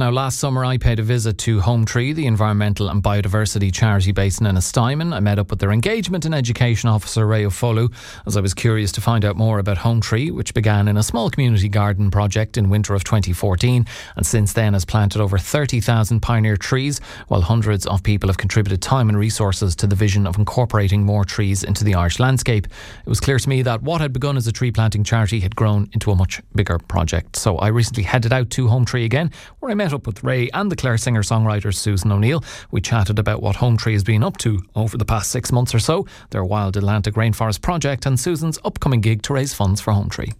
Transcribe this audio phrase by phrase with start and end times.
[0.00, 4.12] Now, last summer I paid a visit to Home Tree, the environmental and biodiversity charity
[4.12, 5.12] based in Ennistymon.
[5.12, 7.92] I met up with their engagement and education officer, Ray Ofolu,
[8.24, 11.02] as I was curious to find out more about Home Tree, which began in a
[11.02, 13.84] small community garden project in winter of 2014
[14.16, 16.98] and since then has planted over 30,000 pioneer trees,
[17.28, 21.26] while hundreds of people have contributed time and resources to the vision of incorporating more
[21.26, 22.66] trees into the Irish landscape.
[23.04, 25.54] It was clear to me that what had begun as a tree planting charity had
[25.54, 27.36] grown into a much bigger project.
[27.36, 30.22] So I recently headed out to Home Tree again, where I met met up with
[30.22, 32.44] Ray and the Clare singer songwriter Susan O'Neill.
[32.70, 35.74] We chatted about what Home Tree has been up to over the past six months
[35.74, 39.92] or so, their Wild Atlantic Rainforest project, and Susan's upcoming gig to raise funds for
[39.92, 40.32] Home Tree.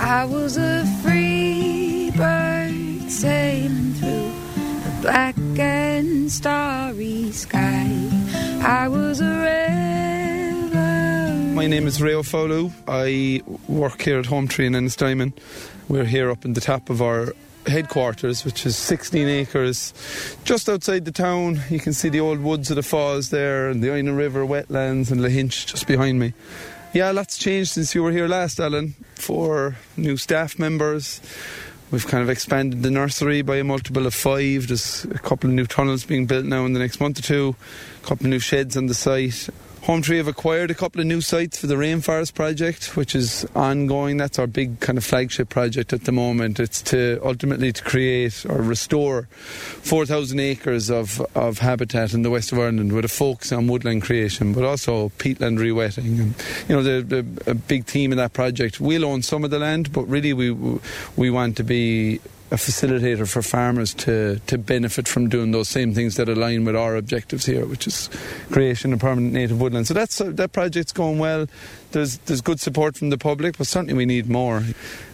[0.00, 7.88] I was a free bird sailing through black and starry sky.
[8.62, 10.09] I was a red
[11.60, 12.72] my name is Ray O'Follow.
[12.88, 15.34] I work here at Home Tree in Ennistymon.
[15.88, 17.34] We're here up in the top of our
[17.66, 19.92] headquarters, which is 16 acres
[20.44, 21.60] just outside the town.
[21.68, 25.10] You can see the old woods of the falls there and the Inagh River wetlands
[25.10, 26.32] and Lahinch just behind me.
[26.94, 28.94] Yeah, lots changed since you were here last, Alan.
[29.16, 31.20] Four new staff members.
[31.90, 34.68] We've kind of expanded the nursery by a multiple of five.
[34.68, 37.54] There's a couple of new tunnels being built now in the next month or two,
[38.02, 39.50] a couple of new sheds on the site,
[39.90, 43.44] Home Tree have acquired a couple of new sites for the Rainforest project, which is
[43.56, 44.18] ongoing.
[44.18, 46.60] That's our big kind of flagship project at the moment.
[46.60, 52.52] It's to ultimately to create or restore 4,000 acres of, of habitat in the west
[52.52, 56.20] of Ireland with a focus on woodland creation, but also peatland rewetting.
[56.20, 56.34] And
[56.68, 58.80] you know, the, the a big theme in that project.
[58.80, 60.52] We'll own some of the land, but really we
[61.16, 65.94] we want to be a facilitator for farmers to, to benefit from doing those same
[65.94, 68.10] things that align with our objectives here, which is
[68.50, 69.86] creation of permanent native woodland.
[69.86, 71.46] So that's uh, that project's going well.
[71.92, 74.64] There's there's good support from the public, but certainly we need more.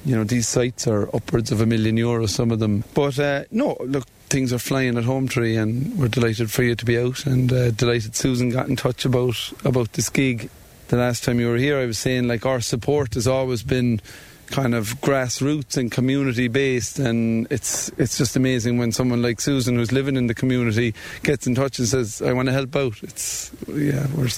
[0.04, 2.84] You know, these sites are upwards of a million euros, some of them.
[2.94, 6.74] But uh, no, look, things are flying at Home Tree, and we're delighted for you
[6.74, 10.48] to be out, and uh, delighted Susan got in touch about about this gig.
[10.88, 14.00] The last time you were here, I was saying like our support has always been
[14.46, 19.76] kind of grassroots and community based and it's it's just amazing when someone like Susan
[19.76, 23.02] who's living in the community gets in touch and says I want to help out.
[23.02, 24.28] It's yeah we're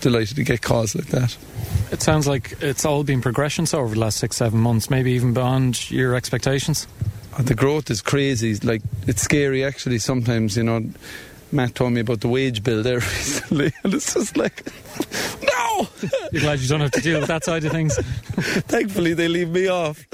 [0.00, 1.36] delighted to get calls like that.
[1.92, 5.12] It sounds like it's all been progression so over the last 6 7 months maybe
[5.12, 6.86] even beyond your expectations.
[7.38, 10.82] The growth is crazy like it's scary actually sometimes you know
[11.50, 14.66] Matt told me about the wage bill there recently, and it's just like,
[15.42, 15.88] no!
[16.32, 17.96] You're glad you don't have to deal with that side of things.
[18.66, 20.04] Thankfully, they leave me off.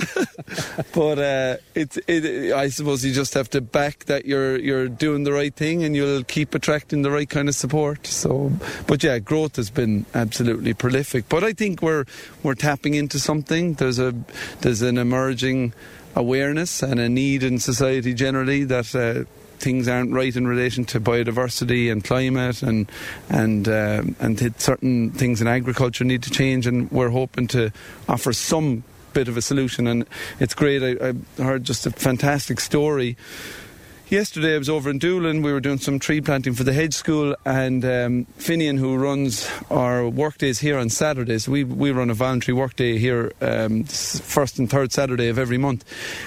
[0.93, 5.25] but uh, it's, it, I suppose you just have to back that you're you're doing
[5.25, 8.07] the right thing, and you'll keep attracting the right kind of support.
[8.07, 8.53] So,
[8.87, 11.29] but yeah, growth has been absolutely prolific.
[11.29, 12.05] But I think we're
[12.43, 13.75] we're tapping into something.
[13.75, 14.15] There's a
[14.61, 15.73] there's an emerging
[16.15, 18.95] awareness and a need in society generally that.
[18.95, 19.25] Uh,
[19.65, 22.91] things aren't right in relation to biodiversity and climate and
[23.31, 27.73] and uh, and certain things in agriculture need to change and we're hoping to
[28.07, 29.87] offer some bit of a solution.
[29.87, 30.07] And
[30.41, 30.83] it's great.
[30.83, 33.17] I, I heard just a fantastic story
[34.15, 35.43] Yesterday I was over in Doolin.
[35.43, 39.51] We were doing some tree planting for the hedge school, and um, Finian, who runs
[39.73, 43.83] our work days here on Saturdays, we we run a voluntary work day here um,
[43.83, 45.85] first and third Saturday of every month,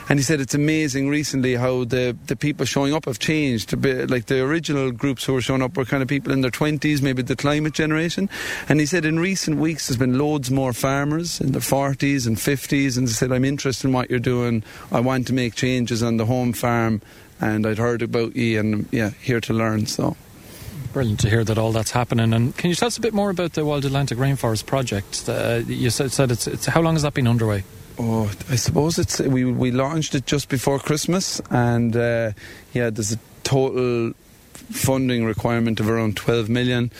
[0.09, 3.71] and he said it's amazing recently how the the people showing up have changed.
[3.71, 7.01] Like the original groups who were showing up were kind of people in their twenties,
[7.01, 8.29] maybe the climate generation,
[8.67, 12.37] and he said in recent weeks there's been loads more farmers in their forties and
[12.37, 14.61] fifties, and he said I'm interested in what you're doing.
[14.91, 17.01] I want to make changes on the home farm
[17.39, 19.85] and I'd heard about you and yeah, here to learn.
[19.85, 20.15] So
[20.93, 22.33] brilliant to hear that all that's happening.
[22.33, 25.27] And can you tell us a bit more about the Wild Atlantic Rainforest project?
[25.27, 27.63] Uh, you said, said it's, it's how long has that been underway?
[27.99, 32.31] Oh, I suppose it's we we launched it just before Christmas, and uh,
[32.71, 34.13] yeah, there's a total
[34.53, 36.91] funding requirement of around 12 million.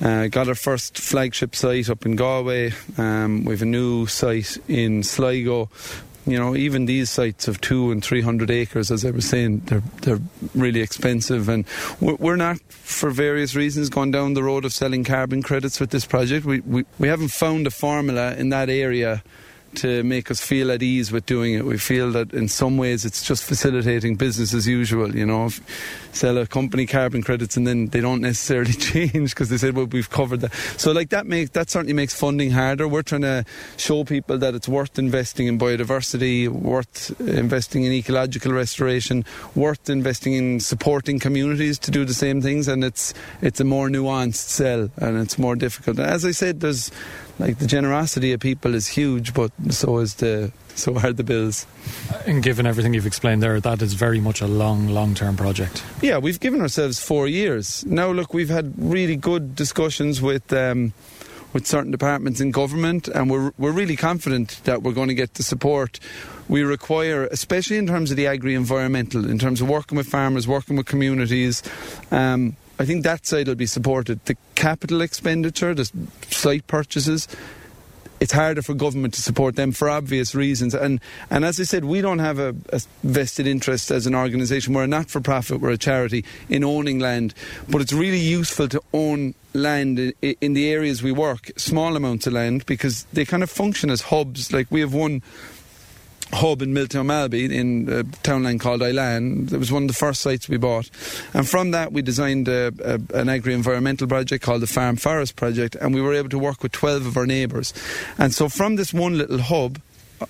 [0.00, 2.72] Uh, got our first flagship site up in Galway.
[2.98, 5.70] Um, we have a new site in Sligo
[6.26, 9.62] you know, even these sites of two and three hundred acres, as I was saying,
[9.66, 10.20] they're they're
[10.54, 11.64] really expensive, and
[12.00, 15.90] we're we're not, for various reasons, gone down the road of selling carbon credits with
[15.90, 16.46] this project.
[16.46, 19.22] We we, we haven't found a formula in that area
[19.76, 21.64] to make us feel at ease with doing it.
[21.64, 25.14] We feel that in some ways it's just facilitating business as usual.
[25.14, 25.50] You know,
[26.12, 29.86] sell a company carbon credits and then they don't necessarily change because they said, well,
[29.86, 30.52] we've covered that.
[30.76, 32.86] So like that makes that certainly makes funding harder.
[32.86, 33.44] We're trying to
[33.76, 39.24] show people that it's worth investing in biodiversity, worth investing in ecological restoration,
[39.54, 43.88] worth investing in supporting communities to do the same things, and it's it's a more
[43.88, 45.98] nuanced sell and it's more difficult.
[45.98, 46.90] As I said, there's
[47.42, 51.66] like the generosity of people is huge, but so is the so are the bills.
[52.26, 55.84] And given everything you've explained there, that is very much a long, long term project.
[56.00, 57.84] Yeah, we've given ourselves four years.
[57.84, 60.52] Now, look, we've had really good discussions with.
[60.52, 60.92] Um,
[61.52, 65.34] with certain departments in government, and we're, we're really confident that we're going to get
[65.34, 66.00] the support
[66.48, 70.48] we require, especially in terms of the agri environmental, in terms of working with farmers,
[70.48, 71.62] working with communities.
[72.10, 74.24] Um, I think that side will be supported.
[74.24, 75.88] The capital expenditure, the
[76.30, 77.28] site purchases,
[78.18, 80.74] it's harder for government to support them for obvious reasons.
[80.74, 81.00] And
[81.30, 84.74] and as I said, we don't have a, a vested interest as an organisation.
[84.74, 85.60] We're a not for profit.
[85.60, 87.34] We're a charity in owning land,
[87.68, 92.26] but it's really useful to own land in, in the areas we work, small amounts
[92.26, 94.52] of land, because they kind of function as hubs.
[94.52, 95.22] Like we have one
[96.32, 99.52] hub in Miltown Malbay in a townland called Ilan.
[99.52, 100.90] It was one of the first sites we bought.
[101.34, 105.36] And from that, we designed a, a, an agri environmental project called the Farm Forest
[105.36, 107.72] Project, and we were able to work with 12 of our neighbours.
[108.18, 109.80] And so, from this one little hub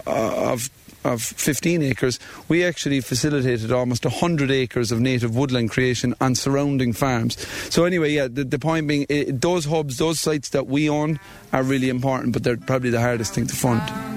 [0.07, 0.71] uh, of
[1.05, 6.93] of 15 acres, we actually facilitated almost 100 acres of native woodland creation on surrounding
[6.93, 7.45] farms.
[7.75, 11.19] So, anyway, yeah, the, the point being, it, those hubs, those sites that we own
[11.53, 14.12] are really important, but they're probably the hardest thing to fund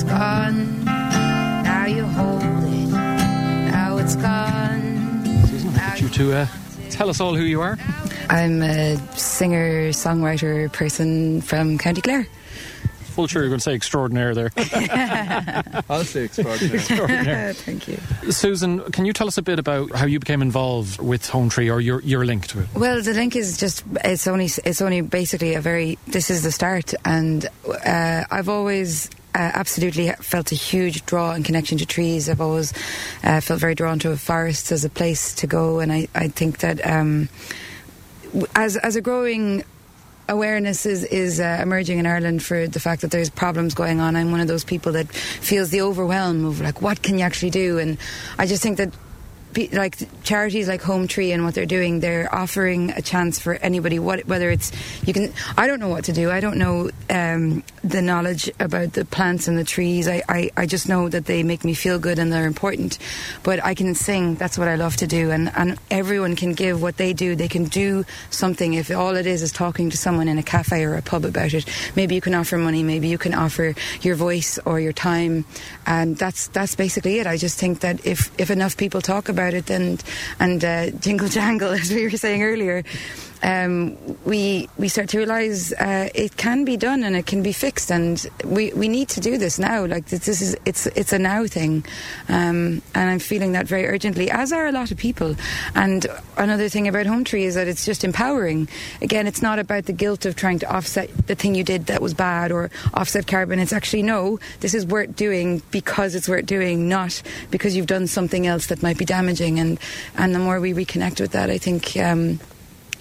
[0.00, 0.84] it's gone.
[0.84, 5.24] Now you hold it, now it's gone.
[5.48, 6.46] Susan, I get you to uh,
[6.88, 7.76] tell us all who you are.
[8.30, 12.28] I'm a singer, songwriter person from County Clare.
[13.16, 14.52] Well, sure, you're going to say extraordinaire there.
[15.90, 16.76] I'll say extraordinaire.
[16.76, 17.52] extraordinaire.
[17.54, 17.98] Thank you.
[18.30, 21.68] Susan, can you tell us a bit about how you became involved with Home Tree
[21.68, 22.68] or your, your link to it?
[22.76, 26.52] Well, the link is just, it's only, it's only basically a very, this is the
[26.52, 26.94] start.
[27.04, 27.44] And
[27.84, 32.28] uh, I've always uh, absolutely felt a huge draw and connection to trees.
[32.28, 32.72] I've always
[33.22, 36.58] uh, felt very drawn to forests as a place to go, and I, I think
[36.58, 37.28] that um,
[38.54, 39.64] as as a growing
[40.28, 44.14] awareness is, is uh, emerging in Ireland for the fact that there's problems going on.
[44.14, 47.50] I'm one of those people that feels the overwhelm of like, what can you actually
[47.50, 47.78] do?
[47.78, 47.96] And
[48.38, 48.92] I just think that
[49.72, 53.98] like charities like Home Tree and what they're doing, they're offering a chance for anybody.
[53.98, 54.72] What whether it's
[55.06, 56.30] you can, I don't know what to do.
[56.30, 60.06] I don't know um, the knowledge about the plants and the trees.
[60.06, 62.98] I, I, I just know that they make me feel good and they're important.
[63.42, 64.34] But I can sing.
[64.34, 65.30] That's what I love to do.
[65.30, 67.34] And and everyone can give what they do.
[67.34, 68.74] They can do something.
[68.74, 71.54] If all it is is talking to someone in a cafe or a pub about
[71.54, 71.64] it,
[71.96, 72.82] maybe you can offer money.
[72.82, 75.44] Maybe you can offer your voice or your time.
[75.86, 77.26] And that's that's basically it.
[77.26, 80.02] I just think that if if enough people talk about it and
[80.40, 82.82] and uh, jingle jangle, as we were saying earlier,
[83.42, 87.52] um, we we start to realise uh, it can be done and it can be
[87.52, 89.84] fixed, and we, we need to do this now.
[89.84, 91.84] Like this, this is it's it's a now thing,
[92.28, 95.36] um, and I'm feeling that very urgently, as are a lot of people.
[95.74, 96.06] And
[96.36, 98.68] another thing about Home Tree is that it's just empowering.
[99.02, 102.02] Again, it's not about the guilt of trying to offset the thing you did that
[102.02, 103.60] was bad or offset carbon.
[103.60, 108.06] It's actually no, this is worth doing because it's worth doing, not because you've done
[108.06, 109.60] something else that might be damaging.
[109.60, 109.78] And
[110.16, 111.96] and the more we reconnect with that, I think.
[111.96, 112.40] Um,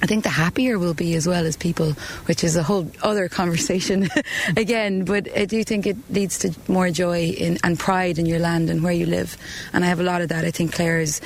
[0.02, 1.94] I think the happier we'll be as well as people,
[2.26, 4.10] which is a whole other conversation
[4.58, 5.06] again.
[5.06, 8.70] But I do think it leads to more joy in, and pride in your land
[8.70, 9.38] and where you live.
[9.74, 10.46] And I have a lot of that.
[10.46, 11.20] I think Clare is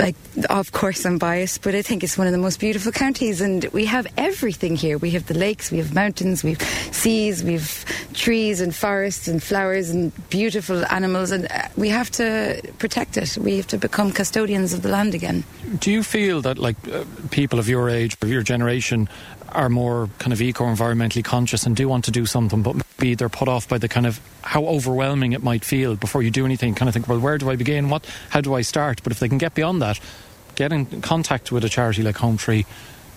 [0.00, 0.16] like,
[0.48, 3.64] of course, I'm biased, but I think it's one of the most beautiful counties, and
[3.72, 4.98] we have everything here.
[4.98, 9.28] We have the lakes, we have mountains, we have seas, we have trees and forests
[9.28, 13.36] and flowers and beautiful animals, and uh, we have to protect it.
[13.38, 15.44] We have to become custodians of the land again.
[15.78, 19.08] Do you feel that, like, uh, people of your age, of your generation,
[19.50, 23.14] are more kind of eco environmentally conscious and do want to do something, but maybe
[23.14, 26.44] they're put off by the kind of how overwhelming it might feel before you do
[26.44, 26.74] anything.
[26.74, 27.88] Kind of think, well, where do I begin?
[27.88, 28.04] What?
[28.28, 29.02] How do I start?
[29.02, 29.98] But if they can get beyond that,
[30.54, 32.66] get in contact with a charity like Home Tree,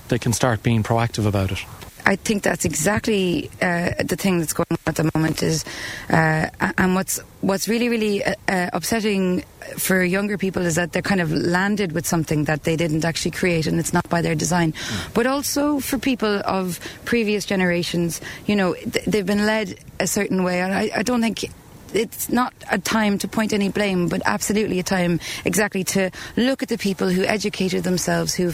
[0.07, 1.59] they can start being proactive about it.
[2.05, 5.41] I think that's exactly uh, the thing that's going on at the moment.
[5.41, 5.63] Is
[6.09, 9.43] uh, and what's what's really really uh, uh, upsetting
[9.77, 13.31] for younger people is that they're kind of landed with something that they didn't actually
[13.31, 14.73] create, and it's not by their design.
[14.73, 15.13] Mm.
[15.13, 20.43] But also for people of previous generations, you know, th- they've been led a certain
[20.43, 21.49] way, and I, I don't think
[21.93, 26.63] it's not a time to point any blame, but absolutely a time exactly to look
[26.63, 28.53] at the people who educated themselves, who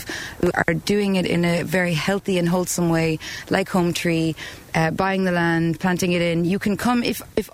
[0.54, 3.20] are doing it in a very healthy and wholesome way,
[3.50, 4.36] like Home Tree,
[4.76, 6.46] uh, buying the land, planting it in.
[6.46, 7.50] You can come if if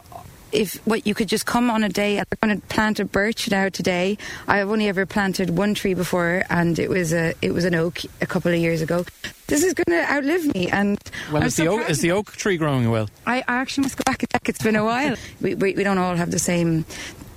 [0.51, 3.51] if what you could just come on a day I'm going to plant a birch
[3.51, 7.65] now today I've only ever planted one tree before and it was a it was
[7.65, 9.05] an oak a couple of years ago
[9.47, 10.97] this is going to outlive me and
[11.31, 13.09] well is, so the oak, is the oak tree growing well?
[13.25, 15.15] I, I actually must go back and check it's been a while.
[15.41, 16.85] We, we, we don't all have the same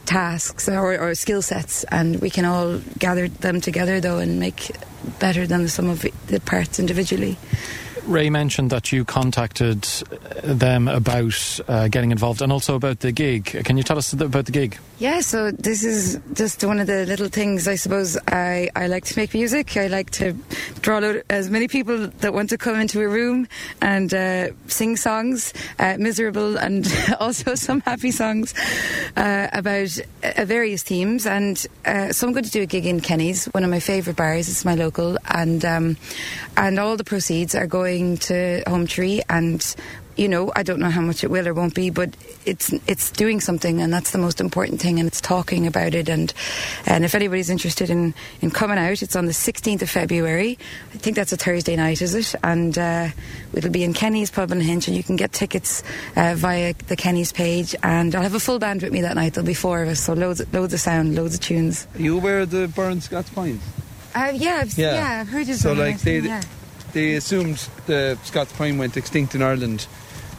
[0.06, 4.70] tasks or, or skill sets, and we can all gather them together though and make
[5.18, 7.36] better than the sum of the parts individually.
[8.08, 9.82] Ray mentioned that you contacted
[10.42, 13.44] them about uh, getting involved and also about the gig.
[13.44, 14.78] Can you tell us about the gig?
[14.98, 17.68] Yeah, so this is just one of the little things.
[17.68, 19.76] I suppose I, I like to make music.
[19.76, 20.32] I like to
[20.80, 23.46] draw out as many people that want to come into a room
[23.82, 26.86] and uh, sing songs, uh, miserable and
[27.20, 28.54] also some happy songs
[29.16, 31.26] uh, about uh, various themes.
[31.26, 34.16] And uh, so I'm going to do a gig in Kenny's, one of my favourite
[34.16, 34.48] bars.
[34.48, 35.96] It's my local, and um,
[36.56, 39.74] and all the proceeds are going to Home Tree and
[40.18, 43.12] you know, I don't know how much it will or won't be, but it's it's
[43.12, 44.98] doing something, and that's the most important thing.
[44.98, 46.34] And it's talking about it, and
[46.86, 50.58] and if anybody's interested in in coming out, it's on the 16th of February.
[50.92, 52.34] I think that's a Thursday night, is it?
[52.42, 53.08] And uh,
[53.54, 55.84] it'll be in Kenny's Pub Lahinch, and you can get tickets
[56.16, 57.76] uh, via the Kenny's page.
[57.84, 59.34] And I'll have a full band with me that night.
[59.34, 61.86] There'll be four of us, so loads loads of sound, loads of tunes.
[61.94, 63.62] Are you aware of the Burren Scots Pines?
[64.16, 66.42] Uh, yeah, I've, yeah, yeah, I've heard of So, like, they, yeah.
[66.98, 69.86] They assumed the Scots Pine went extinct in Ireland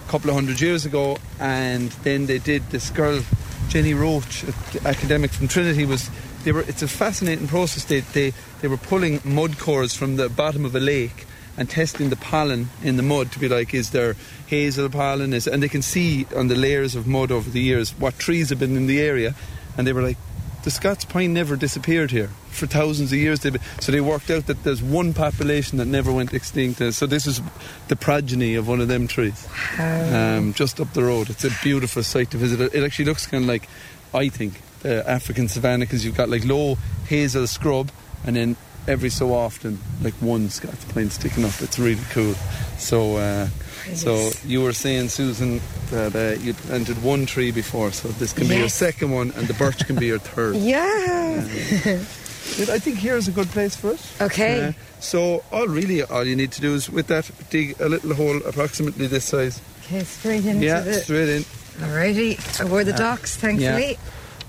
[0.05, 3.21] a couple of hundred years ago, and then they did this girl,
[3.69, 4.43] Jenny Roche,
[4.83, 6.09] academic from Trinity, was.
[6.43, 7.85] They were, it's a fascinating process.
[7.85, 11.25] They, they, they were pulling mud cores from the bottom of a lake
[11.55, 15.31] and testing the pollen in the mud to be like, is there hazel pollen?
[15.31, 18.49] Is, and they can see on the layers of mud over the years what trees
[18.49, 19.33] have been in the area.
[19.77, 20.17] And they were like,
[20.69, 23.39] the Scots pine never disappeared here for thousands of years.
[23.39, 26.79] They've So they worked out that there's one population that never went extinct.
[26.79, 27.41] Uh, So this is
[27.87, 29.47] the progeny of one of them trees,
[29.79, 31.31] um, just up the road.
[31.31, 32.61] It's a beautiful sight to visit.
[32.75, 33.67] It actually looks kind of like,
[34.13, 37.89] I think, the African savannah because you've got like low hazel scrub
[38.23, 38.55] and then
[38.87, 41.59] every so often like one Scots pine sticking up.
[41.61, 42.35] It's really cool.
[42.79, 43.17] So.
[43.17, 43.47] Uh,
[43.95, 48.47] so you were saying, Susan, that uh, you planted one tree before, so this can
[48.47, 50.55] be your second one, and the birch can be your third.
[50.69, 51.45] Yeah.
[52.57, 54.01] I think here's a good place for it.
[54.19, 54.67] Okay.
[54.67, 58.13] Uh, so all really all you need to do is with that dig a little
[58.15, 59.61] hole approximately this size.
[59.85, 61.43] Okay, straight into yeah, straight in.
[61.79, 63.97] Alrighty, I wore the docks, thankfully.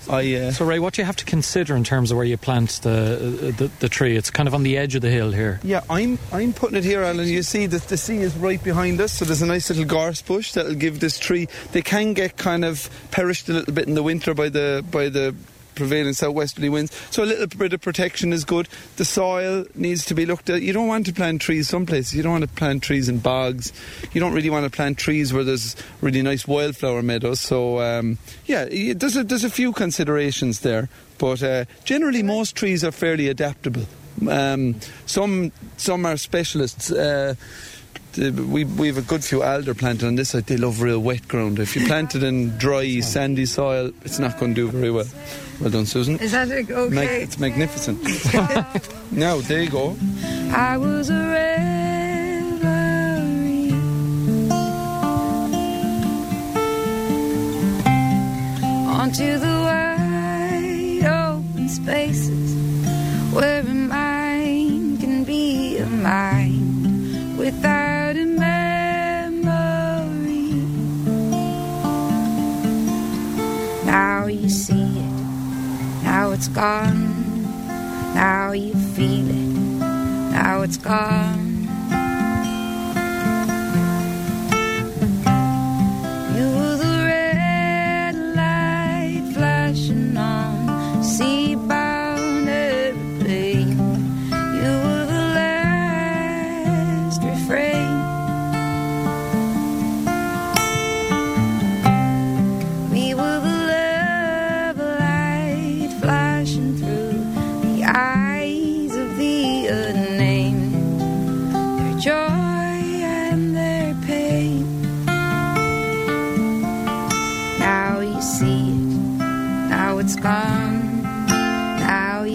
[0.09, 2.37] I uh, So, Ray, what do you have to consider in terms of where you
[2.37, 4.17] plant the, the, the tree?
[4.17, 5.61] It's kind of on the edge of the hill here.
[5.63, 7.27] yeah, I'm I'm putting it here, Alan.
[7.27, 10.23] You see that the sea is right behind us, so there's a nice little gorse
[10.23, 11.49] bush that'll give this tree.
[11.73, 15.09] They can get kind of perished a little bit in the winter by the by
[15.09, 15.35] the
[15.81, 16.93] prevailing southwesterly winds.
[17.11, 18.69] So a little bit of protection is good.
[18.97, 20.61] The soil needs to be looked at.
[20.61, 22.15] You don't want to plant trees some places.
[22.15, 23.73] You don't want to plant trees in bogs.
[24.13, 27.41] You don't really want to plant trees where there's really nice wildflower meadows.
[27.41, 30.91] So um, yeah, there's a, there's a few considerations there.
[31.17, 33.87] But uh, generally, most trees are fairly adaptable.
[34.29, 36.93] Um, some some are specialists.
[36.93, 37.35] Uh,
[38.19, 40.47] Uh, we we have a good few alder planted on this side.
[40.47, 41.59] They love real wet ground.
[41.59, 45.07] If you plant it in dry, sandy soil, it's not going to do very well.
[45.61, 46.19] Well done, Susan.
[46.19, 46.89] Is that okay?
[46.89, 48.03] Mag- it's magnificent.
[49.13, 49.97] now there you go.
[50.53, 52.81] I was a reverie
[58.89, 59.60] onto the
[80.91, 80.97] You
[86.57, 91.05] were the red light flashing on.
[91.05, 91.80] Sea-bound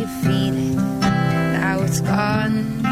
[0.07, 2.84] It, now it's gone.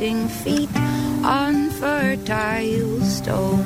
[0.00, 0.70] Feet
[1.22, 3.62] on fertile stone,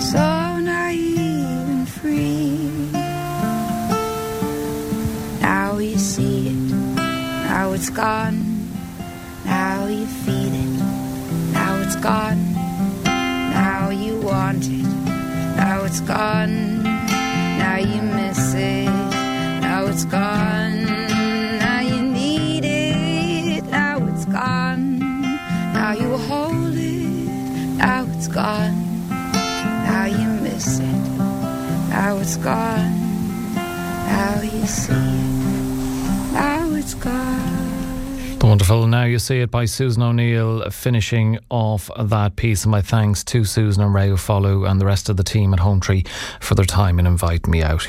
[0.00, 2.70] so naive and free.
[5.42, 6.72] Now you see it,
[7.52, 8.70] now it's gone.
[9.44, 12.54] Now you feel it, now it's gone.
[13.04, 14.88] Now you want it,
[15.58, 16.82] now it's gone.
[16.82, 18.86] Now you miss it,
[19.60, 20.45] now it's gone.
[28.36, 29.08] Gone.
[29.08, 30.84] Now you miss it,
[31.88, 33.54] now it's gone.
[33.54, 38.38] Now you see it, now it's gone.
[38.38, 42.64] The wonderful Now You See It by Susan O'Neill finishing off that piece.
[42.64, 45.58] And my thanks to Susan and Ray Follow and the rest of the team at
[45.60, 46.04] Home Tree
[46.40, 47.82] for their time in inviting me out.